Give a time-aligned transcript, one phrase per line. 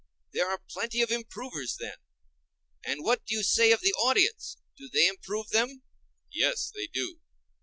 [0.31, 1.97] There are plenty of improvers, then.
[2.83, 5.83] And what do you say of the audience,—do they improve them?
[6.31, 7.19] Yes, they do.